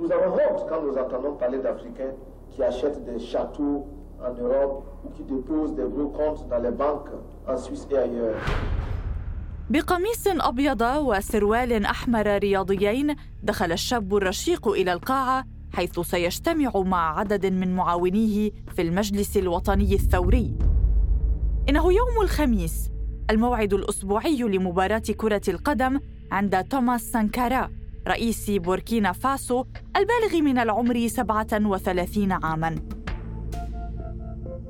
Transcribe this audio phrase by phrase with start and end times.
[0.00, 2.14] Nous avons honte quand nous entendons parler d'Africains
[2.50, 3.86] qui achètent des châteaux
[4.20, 7.10] en Europe ou qui déposent des gros comptes dans les banques
[7.48, 8.36] en Suisse et ailleurs.
[9.70, 17.76] بقميص أبيض وسروال أحمر رياضيين دخل الشاب الرشيق إلى القاعة حيث سيجتمع مع عدد من
[17.76, 20.54] معاونيه في المجلس الوطني الثوري
[21.68, 22.90] إنه يوم الخميس
[23.30, 26.00] الموعد الأسبوعي لمباراة كرة القدم
[26.32, 27.70] عند توماس سانكارا
[28.08, 29.64] رئيس بوركينا فاسو
[29.96, 32.74] البالغ من العمر 37 عاماً.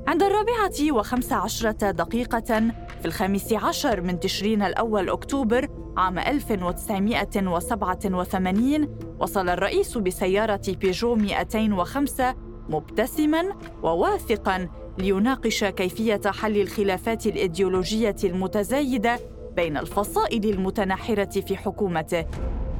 [0.07, 2.59] عند الرابعة وخمس عشرة دقيقة
[2.99, 8.87] في الخامس عشر من تشرين الأول أكتوبر عام 1987
[9.19, 12.35] وصل الرئيس بسيارة بيجو 205
[12.69, 13.43] مبتسما
[13.83, 19.19] وواثقا ليناقش كيفية حل الخلافات الإيديولوجية المتزايدة
[19.55, 22.25] بين الفصائل المتناحرة في حكومته.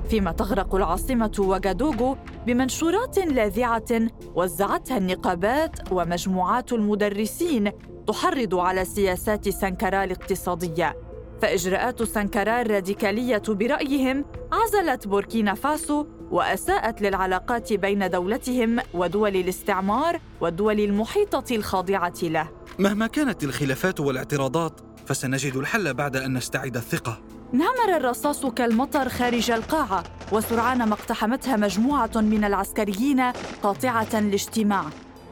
[0.10, 7.72] فيما تغرق العاصمة وغادوغو بمنشورات لاذعة وزعتها النقابات ومجموعات المدرسين
[8.08, 10.98] تحرض على سياسات سانكارا الاقتصادية.
[11.42, 21.56] فإجراءات سانكارا الراديكالية برأيهم عزلت بوركينا فاسو وأساءت للعلاقات بين دولتهم ودول الاستعمار والدول المحيطة
[21.56, 22.50] الخاضعة له.
[22.80, 27.22] مهما كانت الخلافات والاعتراضات فسنجد الحل بعد أن نستعيد الثقة.
[27.54, 33.22] انهمر الرصاص كالمطر خارج القاعة وسرعان ما اقتحمتها مجموعة من العسكريين
[33.64, 34.86] قاطعة الاجتماع.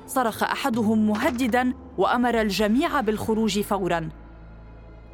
[0.08, 4.10] صرخ أحدهم مهددا وأمر الجميع بالخروج فورا.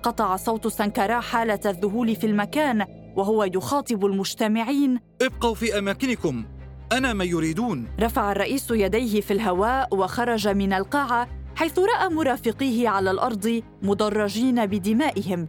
[0.04, 5.00] قطع صوت سانكارا حالة الذهول في المكان وهو يخاطب المجتمعين.
[5.22, 6.46] ابقوا في أماكنكم.
[6.92, 7.88] أنا ما يريدون.
[8.00, 15.48] رفع الرئيس يديه في الهواء وخرج من القاعة حيث رأى مرافقيه على الأرض مدرجين بدمائهم.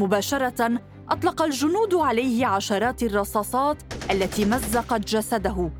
[0.00, 3.76] مباشرة أطلق الجنود عليه عشرات الرصاصات
[4.10, 5.70] التي مزقت جسده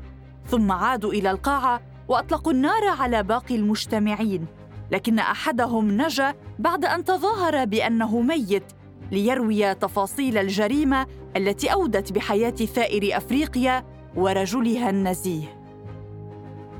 [0.47, 4.45] ثم عادوا إلى القاعة وأطلقوا النار على باقي المجتمعين
[4.91, 8.63] لكن أحدهم نجا بعد أن تظاهر بأنه ميت
[9.11, 11.07] ليروي تفاصيل الجريمة
[11.37, 13.83] التي أودت بحياة ثائر أفريقيا
[14.15, 15.61] ورجلها النزيه.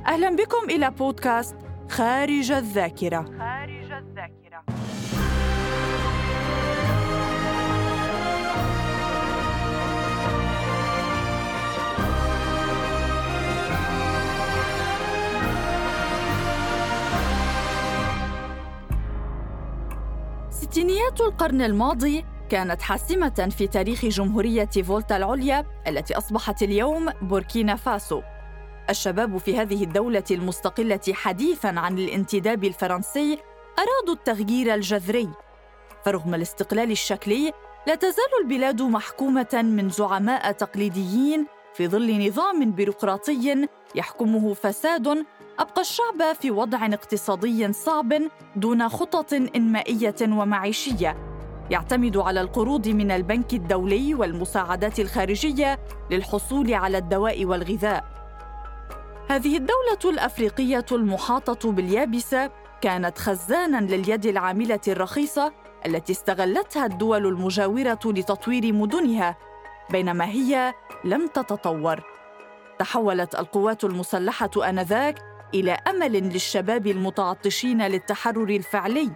[0.08, 1.56] أهلا بكم إلى بودكاست
[1.90, 3.26] خارج الذاكرة.
[3.40, 4.64] خارج الذاكرة.
[20.82, 28.22] ستينيات القرن الماضي كانت حاسمة في تاريخ جمهورية فولتا العليا التي أصبحت اليوم بوركينا فاسو.
[28.90, 33.40] الشباب في هذه الدولة المستقلة حديثاً عن الانتداب الفرنسي
[33.80, 35.30] أرادوا التغيير الجذري.
[36.06, 37.52] فرغم الاستقلال الشكلي،
[37.88, 45.26] لا تزال البلاد محكومة من زعماء تقليديين في ظل نظام بيروقراطي يحكمه فساد
[45.60, 48.14] أبقى الشعب في وضع اقتصادي صعب
[48.56, 51.18] دون خطط إنمائية ومعيشية
[51.70, 55.80] يعتمد على القروض من البنك الدولي والمساعدات الخارجية
[56.12, 58.04] للحصول على الدواء والغذاء.
[59.30, 62.52] هذه الدولة الأفريقية المحاطة باليابسة
[62.82, 65.54] كانت خزانا لليد العاملة الرخيصة
[65.86, 69.38] التي استغلتها الدول المجاورة لتطوير مدنها
[69.92, 72.04] بينما هي لم تتطور.
[72.80, 75.20] تحولت القوات المسلحة آنذاك
[75.54, 79.12] إلى أمل للشباب المتعطشين للتحرر الفعلي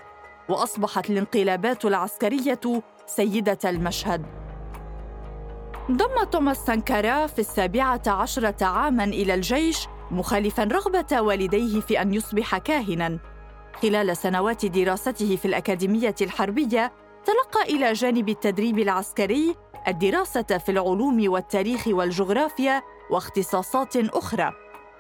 [0.50, 2.60] وأصبحت الانقلابات العسكرية
[3.06, 4.26] سيدة المشهد
[5.92, 12.58] ضم توماس سانكارا في السابعة عشرة عاما إلى الجيش مخالفا رغبة والديه في أن يصبح
[12.58, 13.20] كاهنا
[13.82, 16.92] خلال سنوات دراسته في الأكاديمية الحربية
[17.26, 19.56] تلقى إلى جانب التدريب العسكري
[19.88, 24.54] الدراسة في العلوم والتاريخ والجغرافيا واختصاصات أخرى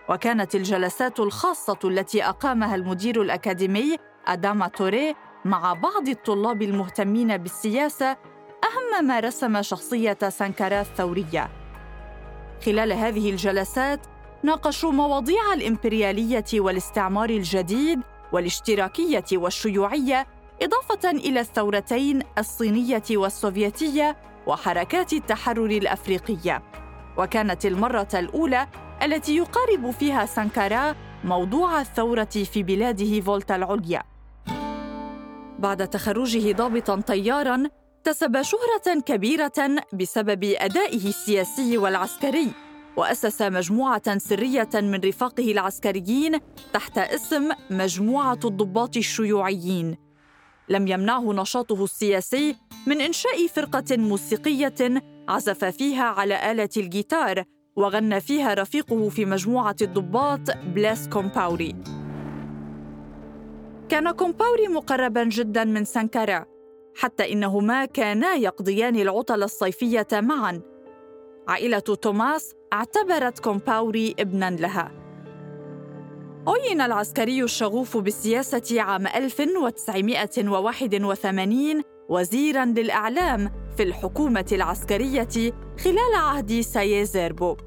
[0.09, 3.97] وكانت الجلسات الخاصة التي أقامها المدير الأكاديمي
[4.28, 5.16] أداما توري
[5.46, 8.12] مع بعض الطلاب المهتمين بالسياسة
[8.63, 11.50] أهم ما رسم شخصية سانكارا الثورية.
[12.66, 13.99] خلال هذه الجلسات
[14.43, 20.28] ناقشوا مواضيع الإمبريالية والاستعمار الجديد والاشتراكية والشيوعية
[20.61, 26.63] إضافة إلى الثورتين الصينية والسوفيتية وحركات التحرر الأفريقية.
[27.17, 28.67] وكانت المرة الأولى
[29.03, 34.03] التي يقارب فيها سانكارا موضوع الثورة في بلاده فولتا العليا.
[35.59, 37.63] بعد تخرجه ضابطا طيارا
[37.99, 42.51] اكتسب شهرة كبيرة بسبب أدائه السياسي والعسكري،
[42.97, 46.39] وأسس مجموعة سرية من رفاقه العسكريين
[46.73, 49.97] تحت اسم مجموعة الضباط الشيوعيين.
[50.69, 52.55] لم يمنعه نشاطه السياسي
[52.87, 57.43] من إنشاء فرقة موسيقية عزف فيها على آلة الجيتار
[57.76, 60.40] وغنى فيها رفيقه في مجموعة الضباط
[60.76, 61.76] بلاس كومباوري
[63.90, 66.46] كان كومباوري مقربا جدا من سانكارا
[66.97, 70.61] حتى إنهما كانا يقضيان العطل الصيفية معا.
[71.47, 74.91] عائلة توماس اعتبرت كومباوري ابنا لها.
[76.47, 85.53] عين العسكري الشغوف بالسياسة عام 1981 وزيرا للإعلام في الحكومة العسكرية
[85.84, 87.57] خلال عهد سايزيربو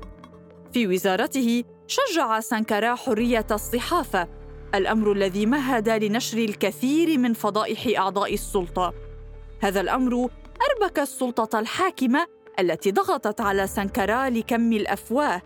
[0.72, 4.28] في وزارته شجع سانكارا حرية الصحافة
[4.74, 8.94] الأمر الذي مهد لنشر الكثير من فضائح أعضاء السلطة.
[9.60, 10.28] هذا الأمر
[10.70, 12.26] أربك السلطة الحاكمة
[12.60, 15.42] التي ضغطت على سانكارا لكم الأفواه.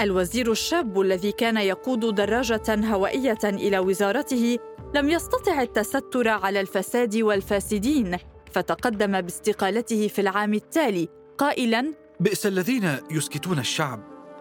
[0.00, 4.58] الوزير الشاب الذي كان يقود دراجة هوائية إلى وزارته
[4.94, 8.16] لم يستطع التستر على الفساد والفاسدين
[8.52, 14.00] فتقدم باستقالته في العام التالي قائلا بئس الذين يسكتون الشعب.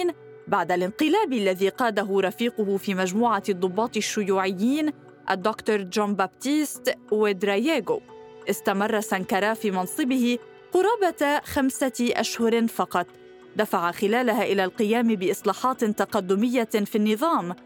[0.49, 4.91] بعد الانقلاب الذي قاده رفيقه في مجموعة الضباط الشيوعيين
[5.31, 8.01] الدكتور جون بابتيست ودراييغو
[8.51, 10.39] استمر سانكارا في منصبه
[10.73, 13.07] قرابة خمسة أشهر فقط.
[13.57, 17.57] دفع خلالها إلى القيام بإصلاحات تقدمية في النظام.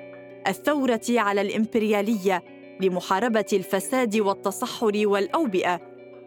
[0.48, 2.44] الثورة على الإمبريالية
[2.81, 5.81] لمحاربة الفساد والتصحر والأوبئة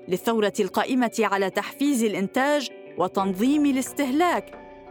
[0.08, 4.44] للثورة القائمة على تحفيز الإنتاج وتنظيم الاستهلاك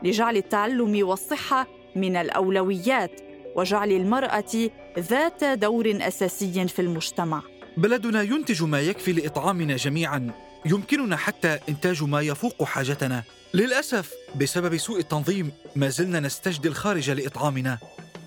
[0.03, 3.21] لجعل التعلم والصحة من الأولويات
[3.55, 4.69] وجعل المرأة
[4.99, 7.41] ذات دور أساسي في المجتمع.
[7.77, 10.31] بلدنا ينتج ما يكفي لإطعامنا جميعا
[10.65, 13.23] يمكننا حتى إنتاج ما يفوق حاجتنا.
[13.53, 17.77] للأسف بسبب سوء التنظيم ما زلنا نستجدي الخارج لإطعامنا.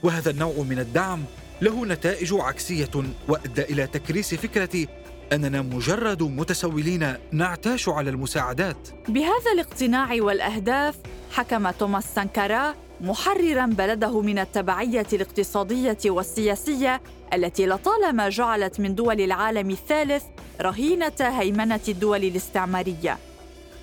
[0.02, 1.24] وهذا النوع من الدعم
[1.62, 2.90] له نتائج عكسية
[3.28, 4.86] وأدى إلى تكريس فكرة
[5.32, 8.88] أننا مجرد متسولين نعتاش على المساعدات.
[9.08, 10.96] بهذا الاقتناع والأهداف
[11.32, 17.02] حكم توماس سانكارا محررا بلده من التبعية الاقتصادية والسياسية
[17.34, 20.22] التي لطالما جعلت من دول العالم الثالث
[20.60, 23.18] رهينة هيمنة الدول الاستعمارية.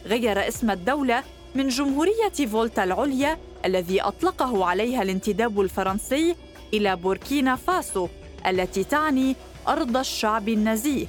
[0.06, 1.24] غير اسم الدولة
[1.56, 6.36] من جمهورية فولتا العليا الذي أطلقه عليها الانتداب الفرنسي
[6.74, 8.08] إلى بوركينا فاسو
[8.48, 9.36] التي تعني
[9.68, 11.08] أرض الشعب النزيه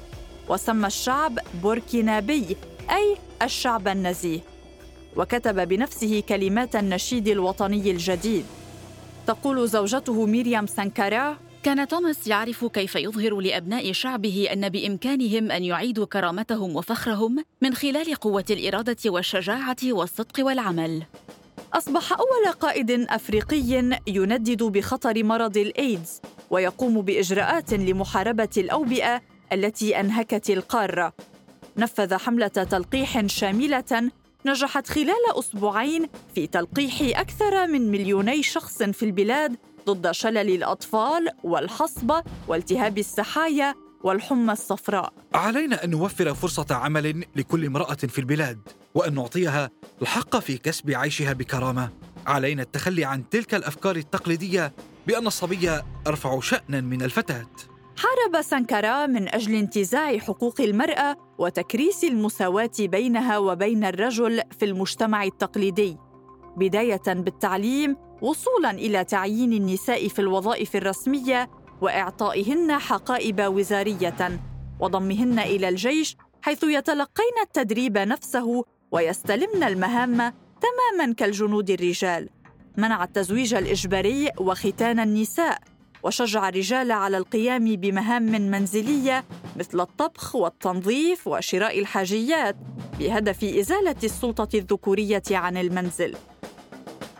[0.48, 2.56] وسمى الشعب بوركينابي
[2.90, 4.40] أي الشعب النزيه.
[5.16, 8.44] وكتب بنفسه كلمات النشيد الوطني الجديد.
[9.26, 16.06] تقول زوجته ميريام سانكارا كان توماس يعرف كيف يظهر لأبناء شعبه أن بإمكانهم أن يعيدوا
[16.06, 21.02] كرامتهم وفخرهم من خلال قوة الإرادة والشجاعة والصدق والعمل.
[21.72, 31.12] أصبح أول قائد أفريقي يندد بخطر مرض الإيدز ويقوم بإجراءات لمحاربة الأوبئة التي أنهكت القارة.
[31.76, 34.10] نفذ حملة تلقيح شاملة
[34.46, 42.22] نجحت خلال أسبوعين في تلقيح أكثر من مليوني شخص في البلاد ضد شلل الأطفال والحصبة
[42.48, 45.12] والتهاب السحايا والحمى الصفراء.
[45.34, 48.58] علينا أن نوفر فرصة عمل لكل امرأة في البلاد
[48.94, 49.70] وأن نعطيها
[50.02, 51.90] الحق في كسب عيشها بكرامة.
[52.26, 54.72] علينا التخلي عن تلك الأفكار التقليدية
[55.06, 57.46] بأن الصبي أرفع شأنا من الفتاة.
[57.96, 65.96] حارب سانكارا من أجل انتزاع حقوق المرأة وتكريس المساواة بينها وبين الرجل في المجتمع التقليدي
[66.56, 71.50] بداية بالتعليم وصولا إلى تعيين النساء في الوظائف الرسمية
[71.80, 74.40] وإعطائهن حقائب وزارية
[74.80, 80.16] وضمهن إلى الجيش حيث يتلقين التدريب نفسه ويستلمن المهام
[80.62, 82.28] تماما كالجنود الرجال.
[82.76, 85.58] منع التزويج الإجباري وختان النساء
[86.02, 89.24] وشجع الرجال على القيام بمهام منزلية
[89.56, 92.56] مثل الطبخ والتنظيف وشراء الحاجيات
[92.98, 96.16] بهدف إزالة السلطة الذكورية عن المنزل.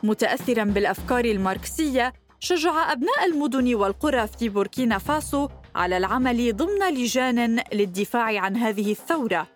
[0.02, 8.38] متاثرا بالأفكار الماركسية شجع أبناء المدن والقرى في بوركينا فاسو على العمل ضمن لجان للدفاع
[8.38, 9.46] عن هذه الثورة.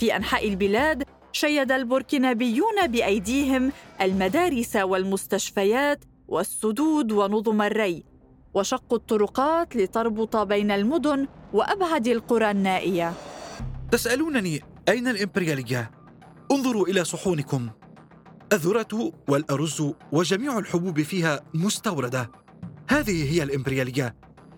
[0.00, 8.04] في أنحاء البلاد شيد البوركينابيون بأيديهم المدارس والمستشفيات والسدود ونظم الري
[8.54, 13.12] وشقوا الطرقات لتربط بين المدن وأبعد القرى النائية.
[13.90, 15.90] تسألونني أين الإمبريالية؟
[16.52, 17.70] انظروا إلى صحونكم.
[18.52, 22.30] الذره والأرز وجميع الحبوب فيها مستوردة.
[22.88, 24.14] هذه هي الإمبريالية.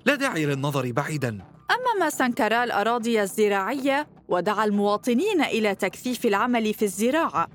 [0.07, 1.29] لا داعي للنظر بعيدا.
[1.31, 7.49] أمم سانكارا الأراضي الزراعية ودعا المواطنين إلى تكثيف العمل في الزراعة.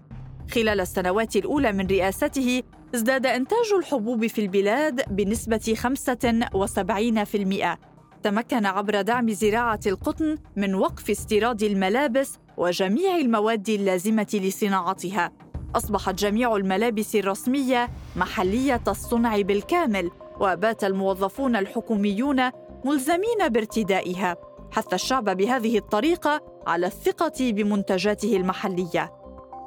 [0.51, 2.63] خلال السنوات الأولى من رئاسته
[2.95, 7.77] ازداد إنتاج الحبوب في البلاد بنسبة 75%
[8.23, 15.31] تمكن عبر دعم زراعة القطن من وقف استيراد الملابس وجميع المواد اللازمة لصناعتها.
[15.75, 22.49] أصبحت جميع الملابس الرسمية محلية الصنع بالكامل وبات الموظفون الحكوميون
[22.85, 24.35] ملزمين بارتدائها.
[24.71, 29.13] حث الشعب بهذه الطريقة على الثقة بمنتجاته المحلية.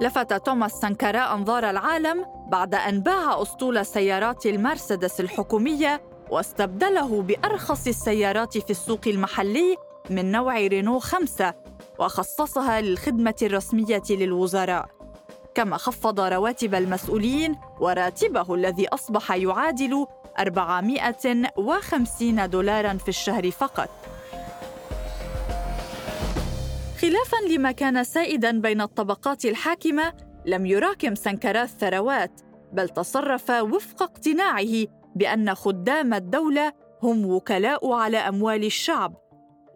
[0.00, 8.58] لفت توماس سانكارا أنظار العالم بعد أن باع أسطول سيارات المرسيدس الحكومية واستبدله بأرخص السيارات
[8.58, 9.76] في السوق المحلي
[10.10, 11.54] من نوع رينو خمسة
[11.98, 15.01] وخصصها للخدمة الرسمية للوزراء.
[15.54, 20.06] كما خفض رواتب المسؤولين وراتبه الذي أصبح يعادل
[20.38, 23.88] 450 دولارا في الشهر فقط.
[27.00, 30.12] خلافا لما كان سائدا بين الطبقات الحاكمة
[30.46, 32.40] لم يراكم سنكرا الثروات
[32.72, 39.14] بل تصرف وفق اقتناعه بأن خدام الدولة هم وكلاء على أموال الشعب.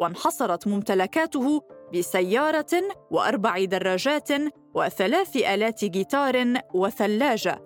[0.01, 1.63] وانحصرت ممتلكاته
[1.95, 4.29] بسيارة وأربع دراجات
[4.77, 7.63] وثلاث آلات جيتار وثلاجة.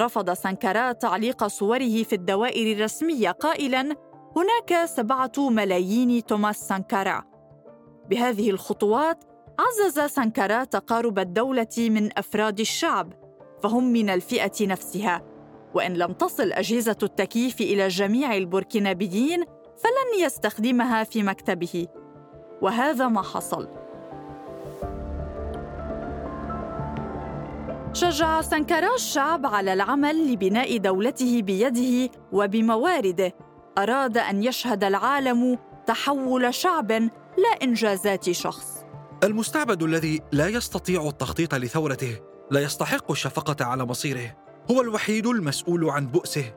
[0.00, 3.80] رفض سانكارا تعليق صوره في الدوائر الرسمية قائلا
[4.36, 7.24] هناك سبعة ملايين توماس سانكارا.
[8.10, 9.24] بهذه الخطوات
[9.58, 13.12] عزز سانكارا تقارب الدولة من أفراد الشعب
[13.62, 15.22] فهم من الفئة نفسها.
[15.74, 19.44] وإن لم تصل أجهزة التكييف إلى جميع البوركينابيين
[19.76, 21.86] فلن يستخدمها في مكتبه.
[22.62, 23.68] وهذا ما حصل.
[27.98, 33.34] شجع سانكارا الشعب على العمل لبناء دولته بيده وبموارده.
[33.78, 38.84] أراد أن يشهد العالم تحول شعب لا إنجازات شخص.
[39.24, 42.18] المستعبد الذي لا يستطيع التخطيط لثورته
[42.50, 44.36] لا يستحق الشفقة على مصيره
[44.70, 46.54] هو الوحيد المسؤول عن بؤسه.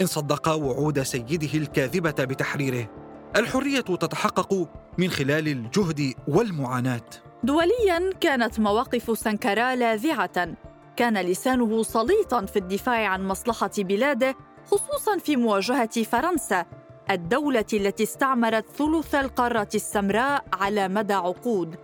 [0.00, 2.90] إن صدق وعود سيده الكاذبة بتحريره.
[3.36, 7.06] الحرية تتحقق من خلال الجهد والمعاناة.
[7.42, 10.48] دوليا كانت مواقف سانكارا لاذعة.
[10.96, 14.34] كان لسانه سليطا في الدفاع عن مصلحة بلاده
[14.66, 16.66] خصوصا في مواجهة فرنسا
[17.10, 21.76] الدولة التي استعمرت ثلث القارة السمراء على مدى عقود.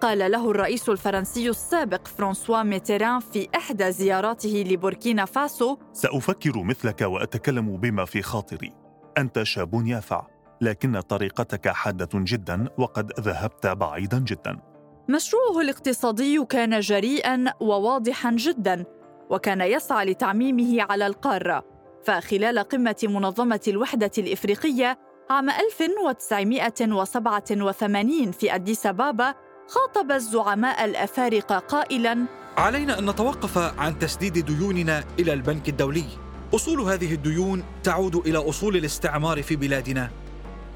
[0.00, 7.76] قال له الرئيس الفرنسي السابق فرانسوا ميتيران في إحدى زياراته لبوركينا فاسو سأفكر مثلك وأتكلم
[7.76, 8.72] بما في خاطري.
[9.18, 10.26] أنت شاب يافع
[10.60, 14.69] لكن طريقتك حادة جدا وقد ذهبت بعيدا جدا.
[15.10, 18.84] مشروعه الاقتصادي كان جريئا وواضحا جدا
[19.30, 21.64] وكان يسعى لتعميمه على القارة.
[22.04, 24.98] فخلال قمة منظمة الوحدة الإفريقية
[25.30, 29.34] عام 1987 في أديس بابا
[29.68, 32.24] خاطب الزعماء الأفارقة قائلا
[32.56, 36.04] علينا أن نتوقف عن تسديد ديوننا إلى البنك الدولي.
[36.54, 40.10] أصول هذه الديون تعود إلى أصول الاستعمار في بلادنا.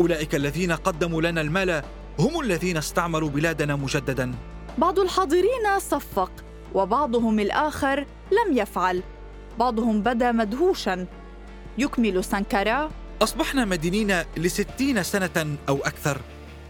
[0.00, 1.82] أولئك الذين قدموا لنا المال
[2.18, 4.34] هم الذين استعمروا بلادنا مجددا.
[4.78, 6.30] بعض الحاضرين صفق
[6.74, 9.02] وبعضهم الآخر لم يفعل.
[9.58, 11.06] بعضهم بدا مدهوشا.
[11.78, 12.90] يكمل سانكارا.
[13.22, 16.20] أصبحنا مدينين لستين سنة أو أكثر.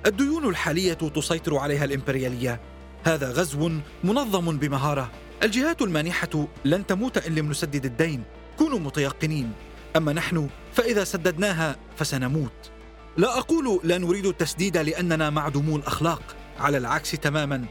[0.06, 2.60] الديون الحالية تسيطر عليها الإمبريالية.
[3.04, 3.70] هذا غزو
[4.04, 5.10] منظم بمهارة.
[5.42, 8.22] الجهات المانحة لن تموت إن لم نسدد الدين.
[8.58, 9.52] كونوا متيقنين.
[9.96, 12.73] أما نحن فإذا سددناها فسنموت.
[13.16, 17.64] لا أقول لا نريد التسديد لأننا معدومو الأخلاق على العكس تماما.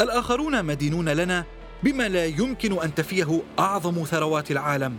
[0.00, 1.44] الآخرون مدينون لنا
[1.82, 4.96] بما لا يمكن أن تفيه أعظم ثروات العالم.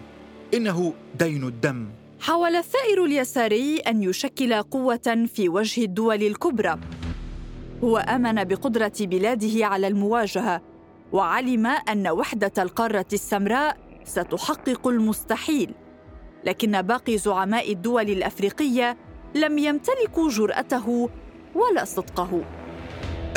[0.54, 1.90] إنه دين الدم.
[2.20, 6.80] حاول الثائر اليساري أن يشكل قوة في وجه الدول الكبرى.
[7.84, 10.62] هو آمن بقدرة بلاده على المواجهة
[11.12, 15.74] وعلم أن وحدة القارة السمراء ستحقق المستحيل.
[16.44, 18.98] لكن باقي زعماء الدول الأفريقية
[19.36, 21.10] لم يمتلكوا جرأته
[21.56, 22.44] ولا صدقه.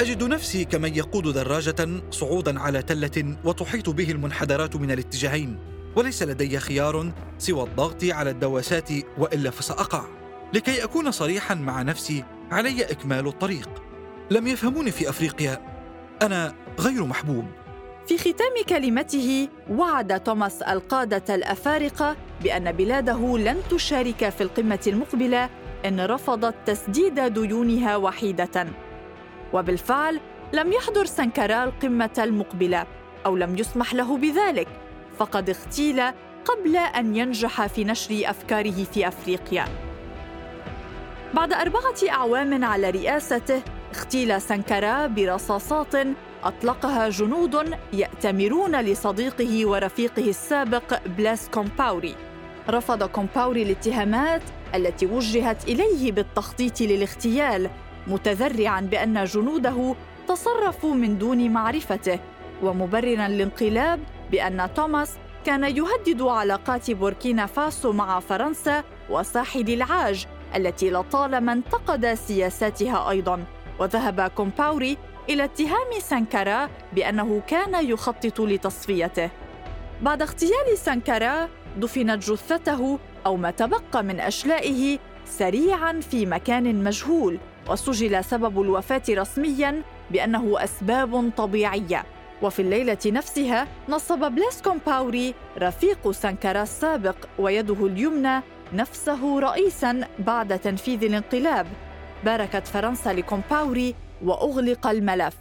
[0.00, 5.58] أجد نفسي كمن يقود دراجة صعودا على تلة وتحيط به المنحدرات من الاتجاهين
[5.96, 10.04] وليس لدي خيار سوى الضغط على الدواسات وإلا فسأقع.
[10.52, 13.68] لكي أكون صريحا مع نفسي علي إكمال الطريق.
[14.30, 15.61] لم يفهموني في أفريقيا.
[16.22, 17.44] أنا غير محبوب.
[18.06, 25.50] في ختام كلمته وعد توماس القادة الأفارقة بأن بلاده لن تشارك في القمة المقبلة
[25.87, 28.67] إن رفضت تسديد ديونها وحيدة.
[29.53, 30.21] وبالفعل
[30.53, 32.87] لم يحضر سانكارا القمه المقبلة
[33.27, 34.69] أو لم يسمح له بذلك
[35.19, 36.03] فقد اغتيل
[36.45, 39.65] قبل أن ينجح في نشر أفكاره في أفريقيا.
[41.35, 43.62] بعد أربعة أعوام على رئاسته
[43.95, 45.95] اغتيل سانكارا برصاصات
[46.45, 52.15] أطلقها جنود يأتمرون لصديقه ورفيقه السابق بلاس كومباوري.
[52.69, 54.43] رفض كومباوري الاتهامات
[54.75, 57.71] التي وجهت إليه بالتخطيط للاغتيال
[58.07, 59.95] متذرعا بأن جنوده
[60.29, 62.19] تصرفوا من دون معرفته
[62.62, 64.00] ومبررا الانقلاب
[64.31, 70.26] بأن توماس كان يهدد علاقات بوركينا فاسو مع فرنسا وساحل العاج
[70.57, 73.45] التي لطالما انتقد سياساتها أيضا
[73.79, 74.97] وذهب كومباوري
[75.29, 79.31] إلى اتهام سانكارا بأنه كان يخطط لتصفيته.
[80.02, 87.38] بعد اغتيال سانكارا دفنت جثته أو ما تبقى من أشلائه سريعا في مكان مجهول
[87.71, 92.05] وسجل سبب الوفاة رسميا بأنه أسباب طبيعية.
[92.43, 101.05] وفي الليلة نفسها نصب بلاس كومباوري رفيق سانكارا السابق ويده اليمنى نفسه رئيسا بعد تنفيذ
[101.05, 101.66] الانقلاب.
[102.25, 103.94] باركت فرنسا لكومباوري
[104.25, 105.37] وأغلق الملف.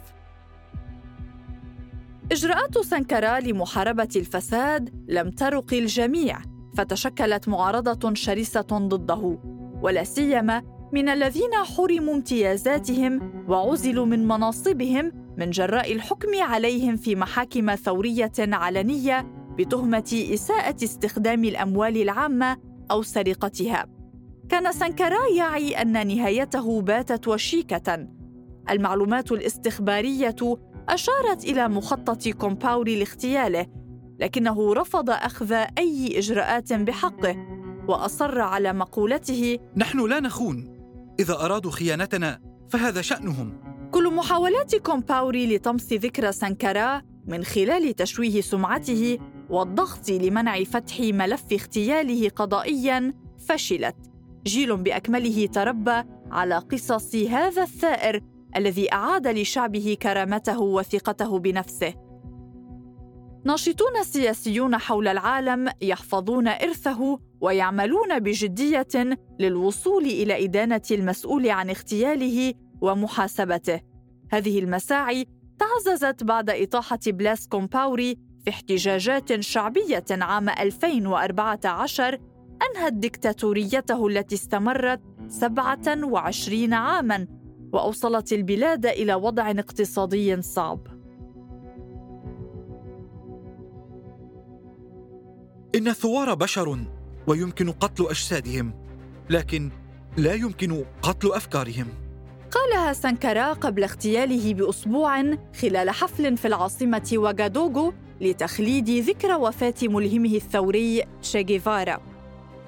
[2.32, 6.38] إجراءات سانكارا لمحاربة الفساد لم ترق الجميع.
[6.76, 9.38] فتشكلت معارضة شرسة ضده
[9.82, 17.74] ولا سيما من الذين حرموا امتيازاتهم وعزلوا من مناصبهم من جراء الحكم عليهم في محاكم
[17.74, 19.26] ثورية علنية
[19.58, 22.56] بتهمة إساءة استخدام الأموال العامة
[22.90, 23.86] أو سرقتها.
[24.48, 28.08] كان سانكارا يعي أن نهايته باتت وشيكة.
[28.70, 30.36] المعلومات الاستخبارية
[30.88, 33.66] أشارت إلى مخطط كومباوري لاغتياله
[34.22, 37.36] لكنه رفض أخذ أي إجراءات بحقه
[37.88, 40.78] وأصر على مقولته نحن لا نخون.
[41.20, 43.60] إذا أرادوا خيانتنا فهذا شأنهم.
[43.90, 49.18] كل محاولات كومباوري لطمس ذكرى سانكارا من خلال تشويه سمعته
[49.50, 53.14] والضغط لمنع فتح ملف اغتياله قضائيا
[53.48, 53.96] فشلت.
[54.46, 58.20] جيل بأكمله تربى على قصص هذا الثائر
[58.56, 61.94] الذي أعاد لشعبه كرامته وثقته بنفسه.
[63.44, 73.80] ناشطون سياسيون حول العالم يحفظون إرثه ويعملون بجدية للوصول إلى إدانة المسؤول عن اغتياله ومحاسبته
[74.32, 75.26] هذه المساعي
[75.58, 82.18] تعززت بعد إطاحة بلاس كومباوري في احتجاجات شعبية عام 2014
[82.70, 87.26] أنهت ديكتاتوريته التي استمرت 27 عاماً
[87.72, 90.91] وأوصلت البلاد إلى وضع اقتصادي صعب.
[95.74, 96.78] إن الثوار بشر
[97.26, 98.74] ويمكن قتل أجسادهم،
[99.30, 99.70] لكن
[100.16, 101.86] لا يمكن قتل أفكارهم.
[102.50, 105.22] قالها سانكارا قبل اغتياله بأسبوع
[105.60, 112.00] خلال حفل في العاصمة واغادوغو لتخليد ذكرى وفاة ملهمه الثوري تشيغيفارا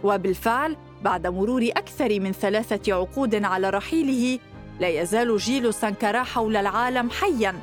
[0.05, 4.39] وبالفعل بعد مرور أكثر من ثلاثة عقود على رحيله
[4.81, 7.55] لا يزال جيل سانكارا حول العالم حياً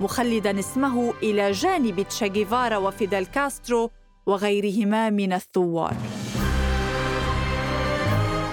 [0.00, 3.90] مخلدا اسمه إلى جانب تشيغيفارا وفيدال كاسترو
[4.30, 5.94] وغيرهما من الثوار.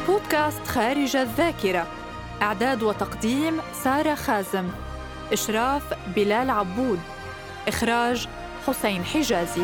[0.08, 1.88] بودكاست خارج الذاكرة.
[2.42, 4.70] إعداد وتقديم سارة خازم.
[5.34, 5.84] إشراف
[6.16, 7.00] بلال عبود.
[7.68, 8.28] إخراج
[8.68, 9.62] حسين حجازي.